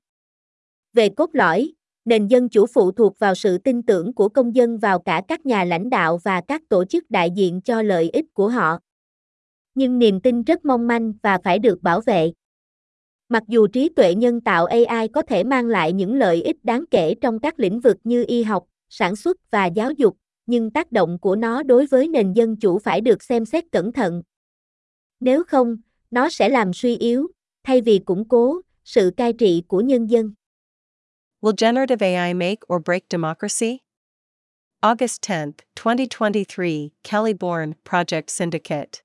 Về 0.92 1.08
cốt 1.08 1.30
lõi, 1.32 1.72
nền 2.04 2.26
dân 2.26 2.48
chủ 2.48 2.66
phụ 2.66 2.92
thuộc 2.92 3.18
vào 3.18 3.34
sự 3.34 3.58
tin 3.58 3.82
tưởng 3.82 4.12
của 4.12 4.28
công 4.28 4.54
dân 4.54 4.78
vào 4.78 4.98
cả 4.98 5.22
các 5.28 5.46
nhà 5.46 5.64
lãnh 5.64 5.90
đạo 5.90 6.18
và 6.24 6.40
các 6.48 6.62
tổ 6.68 6.84
chức 6.84 7.10
đại 7.10 7.30
diện 7.30 7.60
cho 7.60 7.82
lợi 7.82 8.10
ích 8.12 8.26
của 8.34 8.48
họ. 8.48 8.78
Nhưng 9.74 9.98
niềm 9.98 10.20
tin 10.20 10.42
rất 10.42 10.64
mong 10.64 10.86
manh 10.86 11.12
và 11.22 11.38
phải 11.44 11.58
được 11.58 11.82
bảo 11.82 12.00
vệ. 12.00 12.32
Mặc 13.28 13.42
dù 13.48 13.66
trí 13.66 13.88
tuệ 13.88 14.14
nhân 14.14 14.40
tạo 14.40 14.66
AI 14.66 15.08
có 15.08 15.22
thể 15.22 15.44
mang 15.44 15.66
lại 15.66 15.92
những 15.92 16.14
lợi 16.14 16.42
ích 16.42 16.64
đáng 16.64 16.84
kể 16.90 17.14
trong 17.20 17.38
các 17.38 17.60
lĩnh 17.60 17.80
vực 17.80 17.96
như 18.04 18.24
y 18.28 18.42
học, 18.42 18.64
sản 18.88 19.16
xuất 19.16 19.50
và 19.50 19.66
giáo 19.66 19.90
dục, 19.90 20.16
nhưng 20.46 20.70
tác 20.70 20.92
động 20.92 21.18
của 21.18 21.36
nó 21.36 21.62
đối 21.62 21.86
với 21.86 22.08
nền 22.08 22.32
dân 22.32 22.56
chủ 22.56 22.78
phải 22.78 23.00
được 23.00 23.22
xem 23.22 23.44
xét 23.44 23.64
cẩn 23.72 23.92
thận. 23.92 24.22
Nếu 25.20 25.44
không, 25.44 25.76
nó 26.10 26.28
sẽ 26.28 26.48
làm 26.48 26.72
suy 26.72 26.96
yếu, 26.96 27.28
thay 27.64 27.80
vì 27.80 27.98
củng 27.98 28.28
cố, 28.28 28.60
sự 28.84 29.10
cai 29.16 29.32
trị 29.32 29.62
của 29.68 29.80
nhân 29.80 30.06
dân. 30.06 30.32
Will 31.40 31.54
generative 31.58 32.14
AI 32.14 32.34
make 32.34 32.60
or 32.74 32.82
break 32.84 33.02
democracy? 33.10 33.78
August 34.80 35.28
10, 35.28 35.52
2023, 35.76 36.64
Kelly 37.04 37.32
Bourne, 37.32 37.72
Project 37.84 38.22
Syndicate. 38.26 39.02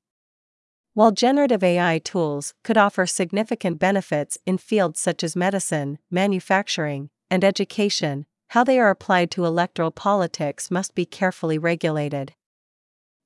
While 0.98 1.12
generative 1.12 1.64
AI 1.64 2.00
tools 2.00 2.56
could 2.64 2.76
offer 2.76 3.06
significant 3.06 3.78
benefits 3.78 4.40
in 4.48 4.58
fields 4.58 5.00
such 5.00 5.24
as 5.24 5.36
medicine, 5.36 6.00
manufacturing, 6.10 7.12
and 7.30 7.44
education, 7.44 8.26
how 8.48 8.64
they 8.64 8.80
are 8.80 8.90
applied 8.90 9.30
to 9.30 9.46
electoral 9.46 9.92
politics 9.92 10.72
must 10.72 10.96
be 10.96 11.06
carefully 11.06 11.60
regulated. 11.60 12.34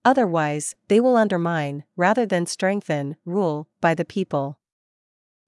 Otherwise, 0.03 0.75
they 0.89 0.99
will 0.99 1.15
undermine, 1.15 1.85
rather 1.95 2.25
than 2.25 2.45
strengthen, 2.45 3.15
rule 3.23 3.69
by 3.79 3.93
the 3.95 4.03
people. 4.03 4.59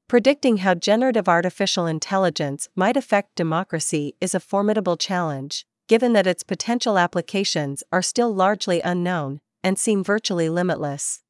Predicting 0.08 0.60
how 0.60 0.76
generative 0.76 1.28
artificial 1.28 1.88
intelligence 1.88 2.70
might 2.74 2.96
affect 2.96 3.36
democracy 3.36 4.16
is 4.22 4.34
a 4.34 4.40
formidable 4.40 4.96
challenge, 4.96 5.66
given 5.90 6.14
that 6.14 6.26
its 6.26 6.44
potential 6.44 6.98
applications 6.98 7.84
are 7.92 8.02
still 8.02 8.34
largely 8.34 8.80
unknown 8.80 9.42
and 9.62 9.78
seem 9.78 10.06
virtually 10.06 10.48
limitless. 10.48 11.23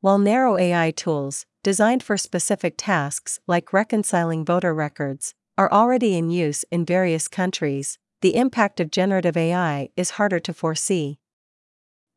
While 0.00 0.18
narrow 0.18 0.58
AI 0.58 0.90
tools, 0.90 1.46
designed 1.62 2.02
for 2.02 2.16
specific 2.16 2.74
tasks 2.76 3.40
like 3.46 3.72
reconciling 3.72 4.44
voter 4.44 4.74
records, 4.74 5.34
are 5.58 5.72
already 5.72 6.16
in 6.16 6.30
use 6.30 6.64
in 6.70 6.84
various 6.84 7.28
countries, 7.28 7.98
the 8.20 8.36
impact 8.36 8.78
of 8.78 8.90
generative 8.90 9.36
AI 9.36 9.88
is 9.96 10.10
harder 10.10 10.38
to 10.40 10.52
foresee. 10.52 11.18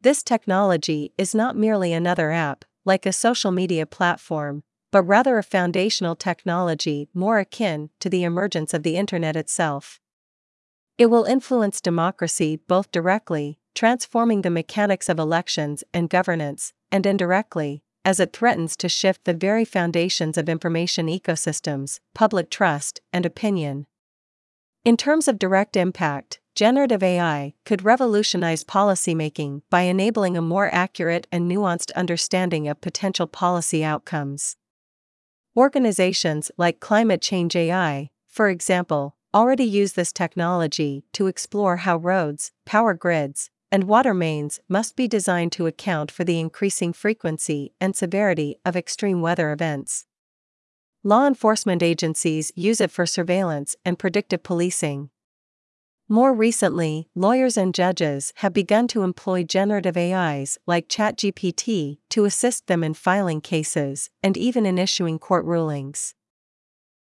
This 0.01 0.24
technology 0.24 1.13
is 1.17 1.33
not 1.33 1.55
merely 1.55 1.93
another 1.93 2.31
app, 2.31 2.65
like 2.86 3.05
a 3.05 3.13
social 3.13 3.51
media 3.51 3.86
platform, 3.86 4.63
but 4.91 5.03
rather 5.03 5.38
a 5.38 5.43
foundational 5.43 6.15
technology 6.15 7.07
more 7.13 7.39
akin 7.39 7.89
to 8.00 8.09
the 8.09 8.24
emergence 8.24 8.74
of 8.74 8.83
the 8.83 8.98
Internet 8.98 9.36
itself. 9.36 10.00
It 11.00 11.10
will 11.10 11.24
influence 11.24 11.79
democracy 11.79 12.58
both 12.68 12.91
directly, 12.91 13.58
transforming 13.74 14.41
the 14.41 14.50
mechanics 14.50 15.08
of 15.08 15.18
elections 15.18 15.82
and 15.94 16.10
governance, 16.10 16.74
and 16.91 17.06
indirectly, 17.06 17.84
as 18.03 18.20
it 18.20 18.34
threatens 18.34 18.75
to 18.75 18.89
shift 18.89 19.24
the 19.24 19.34
very 19.34 19.63
foundations 19.63 20.38
of 20.38 20.50
information 20.50 21.08
ecosystems, 21.08 22.01
public 22.13 22.50
trust, 22.50 23.00
and 23.13 23.25
opinion. 23.25 23.88
In 24.84 24.98
terms 24.98 25.29
of 25.29 25.39
direct 25.39 25.77
impact, 25.77 26.41
generative 26.53 27.01
AI 27.01 27.53
could 27.63 27.86
revolutionize 27.86 28.65
policymaking 28.65 29.62
by 29.70 29.84
enabling 29.84 30.36
a 30.36 30.41
more 30.41 30.70
accurate 30.74 31.27
and 31.32 31.50
nuanced 31.50 31.94
understanding 31.96 32.68
of 32.68 32.82
potential 32.82 33.25
policy 33.25 33.86
outcomes. 33.86 34.58
Organizations 35.56 36.51
like 36.58 36.82
Climate 36.82 37.22
Change 37.22 37.56
AI, 37.56 38.10
for 38.27 38.50
example, 38.50 39.15
already 39.33 39.63
use 39.63 39.93
this 39.93 40.12
technology 40.12 41.03
to 41.13 41.27
explore 41.27 41.77
how 41.77 41.98
roads, 41.98 42.51
power 42.65 42.93
grids, 42.93 43.50
and 43.71 43.83
water 43.83 44.13
mains 44.13 44.59
must 44.67 44.95
be 44.95 45.07
designed 45.07 45.51
to 45.51 45.67
account 45.67 46.12
for 46.12 46.24
the 46.24 46.39
increasing 46.39 46.93
frequency 46.93 47.74
and 47.79 47.95
severity 47.95 48.57
of 48.65 48.75
extreme 48.75 49.21
weather 49.21 49.51
events. 49.51 50.05
Law 51.03 51.25
enforcement 51.25 51.81
agencies 51.81 52.51
use 52.55 52.81
it 52.81 52.91
for 52.91 53.05
surveillance 53.05 53.75
and 53.86 53.98
predictive 53.98 54.43
policing. 54.43 55.09
More 56.09 56.33
recently, 56.33 57.07
lawyers 57.13 57.55
and 57.55 57.74
judges 57.74 58.33
have 58.38 58.51
begun 58.51 58.88
to 58.89 59.03
employ 59.03 59.43
generative 59.43 59.95
AIs 59.95 60.57
like 60.65 60.89
ChatGPT 60.89 62.00
to 62.09 62.25
assist 62.25 62.65
them 62.65 62.83
in 62.83 62.95
filing 62.95 63.41
cases 63.41 64.09
and 64.24 64.36
even 64.36 64.65
in 64.65 64.79
issuing 64.79 65.19
court 65.19 65.45
rulings. 65.45 66.15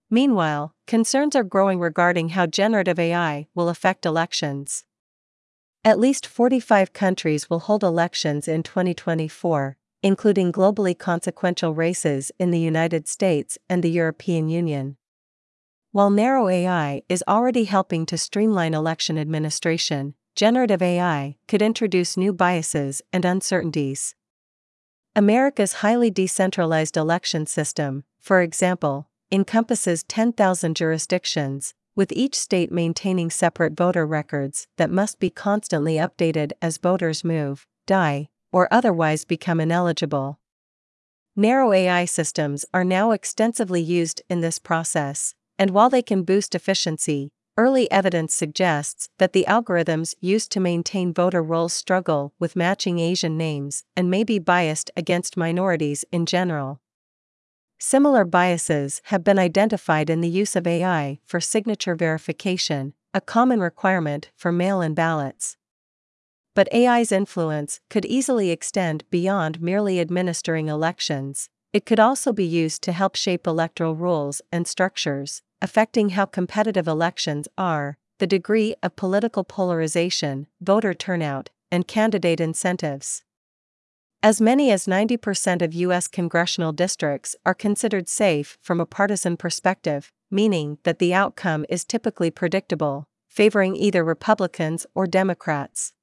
Meanwhile, 0.10 0.76
concerns 0.86 1.36
are 1.36 1.44
growing 1.44 1.80
regarding 1.80 2.30
how 2.30 2.46
generative 2.46 3.00
AI 3.00 3.48
will 3.56 3.70
affect 3.70 4.06
elections. 4.06 4.86
At 5.84 6.00
least 6.00 6.26
45 6.26 6.94
countries 6.94 7.50
will 7.50 7.60
hold 7.60 7.84
elections 7.84 8.48
in 8.48 8.64
2024, 8.64 9.78
including 10.04 10.52
globally 10.52 10.98
consequential 10.98 11.74
races 11.74 12.32
in 12.40 12.52
the 12.52 12.60
United 12.60 13.08
States 13.08 13.58
and 13.70 13.84
the 13.84 13.90
European 13.90 14.48
Union. 14.48 14.98
While 15.92 16.10
narrow 16.10 16.50
AI 16.50 17.02
is 17.08 17.24
already 17.28 17.64
helping 17.64 18.06
to 18.08 18.18
streamline 18.18 18.74
election 18.74 19.18
administration, 19.18 20.14
generative 20.36 20.82
AI 20.82 21.38
could 21.48 21.62
introduce 21.62 22.18
new 22.18 22.34
biases 22.34 23.02
and 23.14 23.24
uncertainties. 23.24 24.14
America's 25.16 25.74
highly 25.76 26.12
decentralized 26.12 26.98
election 26.98 27.46
system, 27.46 28.04
for 28.20 28.42
example, 28.42 29.08
encompasses 29.36 30.01
10,000 30.04 30.75
jurisdictions, 30.75 31.74
with 31.94 32.12
each 32.13 32.36
state 32.36 32.72
maintaining 32.72 33.30
separate 33.30 33.75
voter 33.75 34.08
records 34.08 34.68
that 34.77 34.89
must 34.89 35.20
be 35.20 35.30
constantly 35.30 35.96
updated 35.96 36.54
as 36.62 36.77
voters 36.77 37.24
move, 37.24 37.68
die, 37.86 38.30
or 38.54 38.70
otherwise 38.72 39.25
become 39.25 39.60
ineligible. 39.60 40.39
Narrow 41.36 41.74
AI 41.74 42.06
systems 42.06 42.65
are 42.74 42.86
now 42.86 43.12
extensively 43.12 43.82
used 43.82 44.22
in 44.30 44.39
this 44.39 44.58
process, 44.58 45.36
and 45.60 45.72
while 45.72 45.89
they 45.89 46.01
can 46.01 46.24
boost 46.24 46.56
efficiency, 46.56 47.34
early 47.58 47.92
evidence 47.92 48.34
suggests 48.34 49.10
that 49.18 49.34
the 49.34 49.46
algorithms 49.50 50.15
used 50.22 50.50
to 50.54 50.62
maintain 50.62 51.13
voter 51.13 51.44
rolls 51.44 51.74
struggle 51.74 52.34
with 52.39 52.56
matching 52.56 53.00
Asian 53.00 53.38
names 53.38 53.84
and 53.98 54.10
may 54.10 54.24
be 54.24 54.39
biased 54.39 54.92
against 54.96 55.36
minorities 55.36 56.06
in 56.10 56.25
general. 56.25 56.80
Similar 57.77 58.25
biases 58.25 59.01
have 59.05 59.24
been 59.24 59.38
identified 59.38 60.10
in 60.10 60.22
the 60.22 60.29
use 60.29 60.55
of 60.55 60.65
AI 60.65 61.20
for 61.25 61.41
signature 61.41 61.96
verification, 61.96 62.94
a 63.13 63.22
common 63.22 63.60
requirement 63.60 64.32
for 64.36 64.51
mail 64.51 64.82
in 64.82 64.94
ballots. 64.94 65.58
But 66.53 66.74
AI's 66.74 67.12
influence 67.12 67.82
could 67.89 68.05
easily 68.05 68.50
extend 68.50 69.03
beyond 69.10 69.62
merely 69.62 70.00
administering 70.00 70.70
elections, 70.70 71.50
it 71.74 71.86
could 71.86 72.00
also 72.00 72.32
be 72.32 72.46
used 72.46 72.82
to 72.84 72.94
help 72.94 73.17
shape 73.17 73.46
electoral 73.46 73.96
rules 73.96 74.41
and 74.50 74.65
structures, 74.65 75.41
affecting 75.62 76.12
how 76.12 76.24
competitive 76.24 76.88
elections 76.88 77.50
are, 77.58 77.98
the 78.17 78.25
degree 78.25 78.75
of 78.82 78.96
political 78.96 79.44
polarization, 79.44 80.48
voter 80.62 80.94
turnout, 80.94 81.50
and 81.70 81.86
candidate 81.86 82.39
incentives. 82.39 83.25
As 84.25 84.41
many 84.41 84.72
as 84.72 84.88
90% 84.88 85.62
of 85.62 85.75
U.S. 85.75 86.08
congressional 86.08 86.72
districts 86.72 87.36
are 87.46 87.53
considered 87.53 88.10
safe 88.10 88.58
from 88.60 88.79
a 88.79 88.86
partisan 88.88 89.38
perspective, 89.38 90.12
meaning 90.32 90.79
that 90.82 90.98
the 90.98 91.13
outcome 91.13 91.63
is 91.70 91.86
typically 91.86 92.32
predictable, 92.32 93.08
favoring 93.27 93.75
either 93.75 94.03
Republicans 94.03 94.88
or 94.96 95.05
Democrats. 95.05 95.94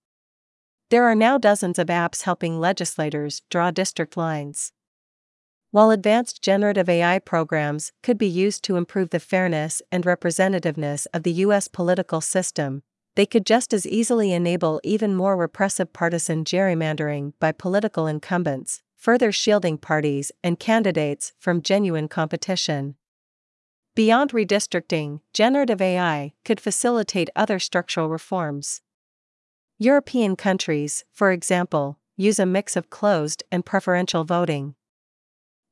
There 0.88 1.02
are 1.02 1.16
now 1.16 1.36
dozens 1.36 1.80
of 1.80 1.88
apps 1.88 2.22
helping 2.22 2.60
legislators 2.60 3.42
draw 3.50 3.72
district 3.72 4.16
lines. 4.16 4.72
While 5.72 5.90
advanced 5.90 6.40
generative 6.40 6.88
AI 6.88 7.18
programs 7.18 7.90
could 8.04 8.18
be 8.18 8.28
used 8.28 8.62
to 8.66 8.76
improve 8.76 9.10
the 9.10 9.18
fairness 9.18 9.82
and 9.90 10.04
representativeness 10.04 11.08
of 11.12 11.24
the 11.24 11.32
U.S. 11.46 11.66
political 11.66 12.20
system, 12.20 12.84
they 13.14 13.26
could 13.26 13.44
just 13.44 13.74
as 13.74 13.86
easily 13.86 14.32
enable 14.32 14.80
even 14.82 15.14
more 15.14 15.36
repressive 15.36 15.92
partisan 15.92 16.44
gerrymandering 16.44 17.32
by 17.38 17.52
political 17.52 18.06
incumbents, 18.06 18.82
further 18.96 19.32
shielding 19.32 19.76
parties 19.76 20.32
and 20.42 20.58
candidates 20.58 21.32
from 21.38 21.60
genuine 21.60 22.08
competition. 22.08 22.94
Beyond 23.94 24.30
redistricting, 24.30 25.20
generative 25.34 25.82
AI 25.82 26.32
could 26.44 26.60
facilitate 26.60 27.28
other 27.36 27.58
structural 27.58 28.08
reforms. 28.08 28.80
European 29.78 30.36
countries, 30.36 31.04
for 31.12 31.30
example, 31.32 31.98
use 32.16 32.38
a 32.38 32.46
mix 32.46 32.76
of 32.76 32.88
closed 32.88 33.42
and 33.52 33.66
preferential 33.66 34.24
voting. 34.24 34.76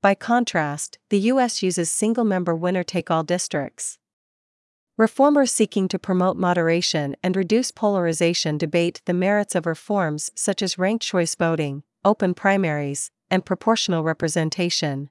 By 0.03 0.15
contrast, 0.15 0.99
the 1.09 1.21
US 1.33 1.63
uses 1.63 1.91
single 1.91 2.25
member 2.25 2.55
winner 2.55 2.83
take 2.83 3.11
all 3.11 3.23
districts. 3.23 3.99
Reformers 5.01 5.51
seeking 5.51 5.89
to 5.89 5.99
promote 5.99 6.37
moderation 6.37 7.17
and 7.23 7.35
reduce 7.35 7.71
polarization 7.71 8.59
debate 8.59 9.01
the 9.07 9.15
merits 9.15 9.55
of 9.55 9.65
reforms 9.65 10.31
such 10.35 10.61
as 10.61 10.77
ranked 10.77 11.03
choice 11.03 11.35
voting, 11.35 11.85
open 12.05 12.35
primaries, 12.35 13.11
and 13.31 13.47
proportional 13.47 14.03
representation. 14.05 15.09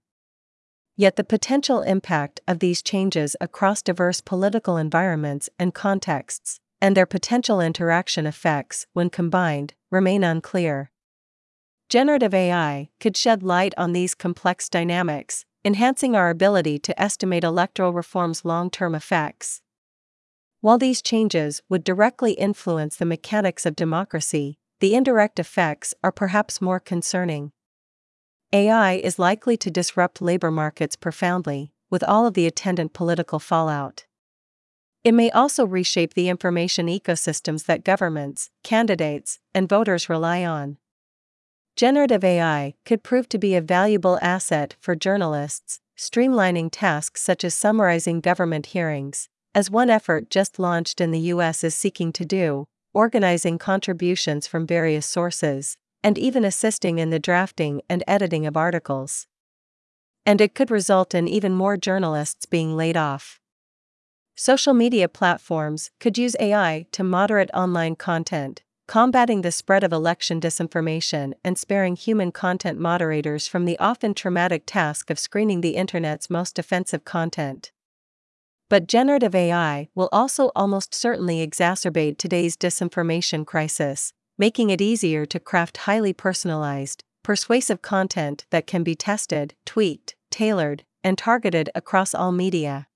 Yet 0.95 1.15
the 1.15 1.23
potential 1.23 1.81
impact 1.81 2.39
of 2.47 2.59
these 2.59 2.83
changes 2.83 3.35
across 3.41 3.81
diverse 3.81 4.21
political 4.21 4.77
environments 4.77 5.49
and 5.57 5.73
contexts, 5.73 6.59
and 6.79 6.95
their 6.95 7.07
potential 7.07 7.59
interaction 7.59 8.27
effects 8.27 8.85
when 8.93 9.09
combined, 9.09 9.73
remain 9.89 10.23
unclear. 10.23 10.91
Generative 11.89 12.35
AI 12.35 12.89
could 12.99 13.17
shed 13.17 13.41
light 13.41 13.73
on 13.75 13.93
these 13.93 14.13
complex 14.13 14.69
dynamics, 14.69 15.45
enhancing 15.65 16.15
our 16.15 16.29
ability 16.29 16.77
to 16.77 17.01
estimate 17.01 17.43
electoral 17.43 17.91
reform's 17.91 18.45
long 18.45 18.69
term 18.69 18.93
effects. 18.93 19.63
While 20.61 20.77
these 20.77 21.01
changes 21.01 21.61
would 21.69 21.85
directly 21.85 22.33
influence 22.33 22.97
the 22.97 23.05
mechanics 23.05 23.65
of 23.65 23.77
democracy, 23.77 24.57
the 24.81 24.93
indirect 24.93 25.39
effects 25.39 25.93
are 26.03 26.11
perhaps 26.11 26.61
more 26.61 26.79
concerning. 26.79 27.51
AI 28.51 28.93
is 28.93 29.19
likely 29.19 29.55
to 29.57 29.71
disrupt 29.71 30.21
labor 30.21 30.51
markets 30.51 30.95
profoundly, 30.95 31.71
with 31.89 32.03
all 32.03 32.25
of 32.25 32.33
the 32.33 32.45
attendant 32.45 32.93
political 32.93 33.39
fallout. 33.39 34.05
It 35.03 35.13
may 35.13 35.31
also 35.31 35.65
reshape 35.65 36.13
the 36.13 36.27
information 36.27 36.87
ecosystems 36.87 37.65
that 37.65 37.85
governments, 37.85 38.49
candidates, 38.63 39.39
and 39.53 39.69
voters 39.69 40.09
rely 40.09 40.43
on. 40.43 40.77
Generative 41.77 42.23
AI 42.23 42.73
could 42.83 43.01
prove 43.01 43.29
to 43.29 43.37
be 43.37 43.55
a 43.55 43.61
valuable 43.61 44.19
asset 44.21 44.75
for 44.81 44.95
journalists, 44.95 45.79
streamlining 45.97 46.69
tasks 46.69 47.21
such 47.21 47.45
as 47.45 47.53
summarizing 47.53 48.19
government 48.19 48.67
hearings, 48.67 49.29
as 49.59 49.69
one 49.69 49.89
effort 49.89 50.29
just 50.29 50.57
launched 50.57 51.01
in 51.01 51.11
the 51.11 51.19
US 51.33 51.65
is 51.65 51.75
seeking 51.75 52.13
to 52.13 52.23
do, 52.23 52.65
organizing 52.93 53.57
contributions 53.57 54.47
from 54.47 54.65
various 54.65 55.05
sources, 55.05 55.75
and 56.01 56.17
even 56.17 56.45
assisting 56.45 56.97
in 56.97 57.09
the 57.09 57.19
drafting 57.19 57.81
and 57.89 58.01
editing 58.07 58.45
of 58.45 58.55
articles. 58.55 59.27
And 60.25 60.39
it 60.39 60.55
could 60.55 60.71
result 60.71 61.13
in 61.13 61.27
even 61.27 61.53
more 61.53 61.75
journalists 61.75 62.45
being 62.45 62.77
laid 62.77 62.95
off. 62.95 63.41
Social 64.37 64.73
media 64.73 65.09
platforms 65.09 65.91
could 65.99 66.17
use 66.17 66.37
AI 66.39 66.85
to 66.93 67.03
moderate 67.03 67.49
online 67.53 67.97
content, 67.97 68.61
combating 68.87 69.41
the 69.41 69.51
spread 69.51 69.83
of 69.83 69.91
election 69.91 70.39
disinformation 70.39 71.33
and 71.43 71.57
sparing 71.57 71.97
human 71.97 72.31
content 72.31 72.79
moderators 72.79 73.45
from 73.45 73.65
the 73.65 73.77
often 73.77 74.13
traumatic 74.13 74.63
task 74.65 75.09
of 75.09 75.19
screening 75.19 75.59
the 75.59 75.75
internet's 75.75 76.29
most 76.29 76.57
offensive 76.57 77.03
content. 77.03 77.73
But 78.69 78.87
generative 78.87 79.33
AI 79.33 79.89
will 79.95 80.09
also 80.11 80.51
almost 80.55 80.93
certainly 80.93 81.45
exacerbate 81.45 82.17
today's 82.19 82.55
disinformation 82.55 83.43
crisis, 83.45 84.13
making 84.37 84.69
it 84.69 84.79
easier 84.79 85.25
to 85.25 85.39
craft 85.39 85.77
highly 85.77 86.13
personalized, 86.13 87.03
persuasive 87.23 87.81
content 87.81 88.45
that 88.51 88.67
can 88.67 88.83
be 88.83 88.93
tested, 88.93 89.55
tweaked, 89.65 90.15
tailored, 90.29 90.83
and 91.03 91.17
targeted 91.17 91.71
across 91.73 92.13
all 92.13 92.31
media. 92.31 92.87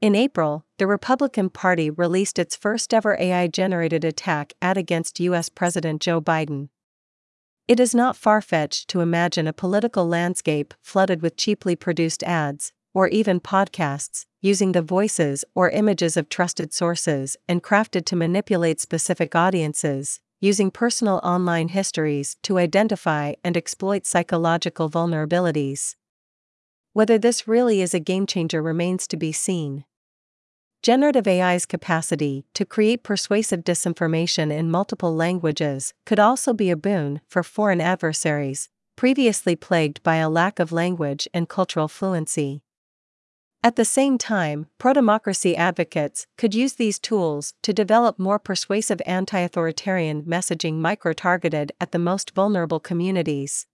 In 0.00 0.14
April, 0.14 0.64
the 0.78 0.86
Republican 0.86 1.50
Party 1.50 1.90
released 1.90 2.38
its 2.38 2.54
first 2.54 2.94
ever 2.94 3.16
AI 3.18 3.48
generated 3.48 4.04
attack 4.04 4.52
ad 4.62 4.76
against 4.76 5.18
U.S. 5.20 5.48
President 5.48 6.00
Joe 6.00 6.20
Biden. 6.20 6.68
It 7.66 7.80
is 7.80 7.94
not 7.94 8.14
far 8.14 8.40
fetched 8.40 8.86
to 8.88 9.00
imagine 9.00 9.48
a 9.48 9.52
political 9.52 10.06
landscape 10.06 10.74
flooded 10.80 11.22
with 11.22 11.36
cheaply 11.36 11.74
produced 11.74 12.22
ads, 12.22 12.72
or 12.96 13.08
even 13.08 13.38
podcasts, 13.38 14.24
using 14.40 14.72
the 14.72 14.80
voices 14.80 15.44
or 15.54 15.68
images 15.68 16.16
of 16.16 16.30
trusted 16.30 16.72
sources 16.72 17.36
and 17.46 17.62
crafted 17.62 18.06
to 18.06 18.16
manipulate 18.16 18.80
specific 18.80 19.36
audiences, 19.36 20.18
using 20.40 20.70
personal 20.70 21.20
online 21.22 21.68
histories 21.68 22.38
to 22.42 22.56
identify 22.56 23.34
and 23.44 23.54
exploit 23.54 24.06
psychological 24.06 24.88
vulnerabilities. 24.88 25.94
Whether 26.94 27.18
this 27.18 27.46
really 27.46 27.82
is 27.82 27.92
a 27.92 28.00
game 28.00 28.26
changer 28.26 28.62
remains 28.62 29.06
to 29.08 29.18
be 29.18 29.30
seen. 29.30 29.84
Generative 30.82 31.28
AI's 31.28 31.66
capacity 31.66 32.46
to 32.54 32.64
create 32.64 33.02
persuasive 33.02 33.62
disinformation 33.62 34.50
in 34.50 34.70
multiple 34.70 35.14
languages 35.14 35.92
could 36.06 36.18
also 36.18 36.54
be 36.54 36.70
a 36.70 36.76
boon 36.76 37.20
for 37.28 37.42
foreign 37.42 37.82
adversaries, 37.82 38.70
previously 38.96 39.54
plagued 39.54 40.02
by 40.02 40.16
a 40.16 40.30
lack 40.30 40.58
of 40.58 40.72
language 40.72 41.28
and 41.34 41.46
cultural 41.46 41.88
fluency. 41.88 42.62
At 43.66 43.74
the 43.74 43.84
same 43.84 44.16
time, 44.16 44.68
pro 44.78 44.92
democracy 44.92 45.56
advocates 45.56 46.28
could 46.38 46.54
use 46.54 46.74
these 46.74 47.00
tools 47.00 47.52
to 47.62 47.72
develop 47.72 48.16
more 48.16 48.38
persuasive 48.38 49.02
anti 49.04 49.40
authoritarian 49.40 50.22
messaging 50.22 50.74
micro 50.74 51.12
targeted 51.12 51.72
at 51.80 51.90
the 51.90 51.98
most 51.98 52.32
vulnerable 52.32 52.78
communities. 52.78 53.66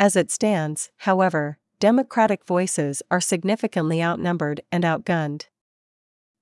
As 0.00 0.16
it 0.16 0.32
stands, 0.32 0.90
however, 0.96 1.58
democratic 1.78 2.44
voices 2.44 3.00
are 3.08 3.20
significantly 3.20 4.02
outnumbered 4.02 4.62
and 4.72 4.82
outgunned. 4.82 5.46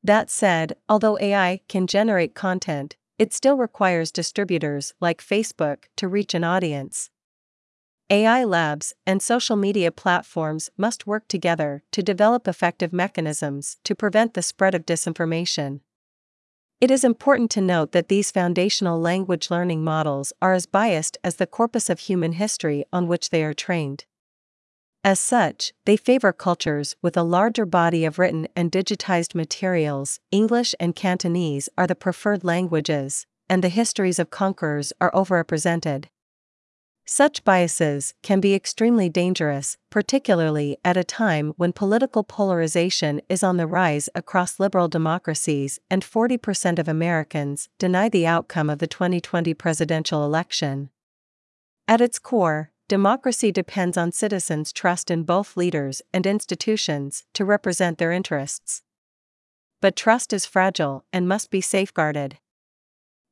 That 0.02 0.30
said, 0.30 0.76
although 0.88 1.18
AI 1.18 1.60
can 1.68 1.86
generate 1.86 2.34
content, 2.34 2.96
it 3.18 3.34
still 3.34 3.58
requires 3.58 4.10
distributors 4.10 4.94
like 4.98 5.20
Facebook 5.20 5.88
to 5.96 6.08
reach 6.08 6.32
an 6.32 6.42
audience. 6.42 7.10
AI 8.08 8.44
labs 8.44 8.94
and 9.04 9.20
social 9.20 9.56
media 9.56 9.90
platforms 9.90 10.70
must 10.76 11.08
work 11.08 11.26
together 11.26 11.82
to 11.90 12.04
develop 12.04 12.46
effective 12.46 12.92
mechanisms 12.92 13.78
to 13.82 13.96
prevent 13.96 14.34
the 14.34 14.42
spread 14.42 14.76
of 14.76 14.86
disinformation. 14.86 15.80
It 16.80 16.92
is 16.92 17.02
important 17.02 17.50
to 17.52 17.60
note 17.60 17.90
that 17.90 18.08
these 18.08 18.30
foundational 18.30 19.00
language 19.00 19.50
learning 19.50 19.82
models 19.82 20.32
are 20.40 20.52
as 20.52 20.66
biased 20.66 21.18
as 21.24 21.36
the 21.36 21.48
corpus 21.48 21.90
of 21.90 21.98
human 21.98 22.32
history 22.32 22.84
on 22.92 23.08
which 23.08 23.30
they 23.30 23.42
are 23.42 23.54
trained. 23.54 24.04
As 25.02 25.18
such, 25.18 25.72
they 25.84 25.96
favor 25.96 26.32
cultures 26.32 26.94
with 27.02 27.16
a 27.16 27.24
larger 27.24 27.66
body 27.66 28.04
of 28.04 28.20
written 28.20 28.46
and 28.54 28.70
digitized 28.70 29.34
materials. 29.34 30.20
English 30.30 30.76
and 30.78 30.94
Cantonese 30.94 31.68
are 31.76 31.88
the 31.88 31.96
preferred 31.96 32.44
languages, 32.44 33.26
and 33.48 33.64
the 33.64 33.68
histories 33.68 34.20
of 34.20 34.30
conquerors 34.30 34.92
are 35.00 35.10
overrepresented. 35.10 36.04
Such 37.08 37.44
biases 37.44 38.14
can 38.24 38.40
be 38.40 38.52
extremely 38.52 39.08
dangerous, 39.08 39.78
particularly 39.90 40.76
at 40.84 40.96
a 40.96 41.04
time 41.04 41.54
when 41.56 41.72
political 41.72 42.24
polarization 42.24 43.20
is 43.28 43.44
on 43.44 43.58
the 43.58 43.66
rise 43.68 44.08
across 44.16 44.58
liberal 44.58 44.88
democracies 44.88 45.78
and 45.88 46.02
40% 46.02 46.80
of 46.80 46.88
Americans 46.88 47.68
deny 47.78 48.08
the 48.08 48.26
outcome 48.26 48.68
of 48.68 48.80
the 48.80 48.88
2020 48.88 49.54
presidential 49.54 50.24
election. 50.24 50.90
At 51.86 52.00
its 52.00 52.18
core, 52.18 52.72
democracy 52.88 53.52
depends 53.52 53.96
on 53.96 54.10
citizens' 54.10 54.72
trust 54.72 55.08
in 55.08 55.22
both 55.22 55.56
leaders 55.56 56.02
and 56.12 56.26
institutions 56.26 57.22
to 57.34 57.44
represent 57.44 57.98
their 57.98 58.10
interests. 58.10 58.82
But 59.80 59.94
trust 59.94 60.32
is 60.32 60.44
fragile 60.44 61.04
and 61.12 61.28
must 61.28 61.52
be 61.52 61.60
safeguarded. 61.60 62.38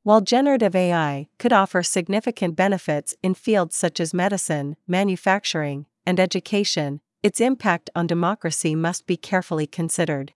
While 0.05 0.21
generative 0.21 0.75
AI 0.75 1.29
could 1.39 1.51
offer 1.51 1.81
significant 1.81 2.55
benefits 2.55 3.15
in 3.23 3.33
fields 3.33 3.75
such 3.75 3.99
as 3.99 4.13
medicine, 4.13 4.75
manufacturing, 4.87 5.87
and 6.05 6.19
education, 6.19 7.01
its 7.23 7.41
impact 7.41 7.89
on 7.95 8.05
democracy 8.05 8.75
must 8.75 9.07
be 9.07 9.17
carefully 9.17 9.65
considered. 9.65 10.33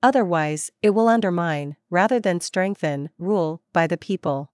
Otherwise, 0.00 0.70
it 0.80 0.90
will 0.90 1.08
undermine, 1.08 1.74
rather 1.90 2.20
than 2.20 2.40
strengthen, 2.40 3.10
rule 3.18 3.62
by 3.72 3.88
the 3.88 3.98
people. 3.98 4.52